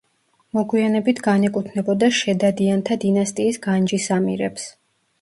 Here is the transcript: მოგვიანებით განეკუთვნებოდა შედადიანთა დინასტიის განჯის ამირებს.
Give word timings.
მოგვიანებით 0.57 1.21
განეკუთვნებოდა 1.27 2.11
შედადიანთა 2.23 3.01
დინასტიის 3.07 3.65
განჯის 3.71 4.13
ამირებს. 4.21 4.71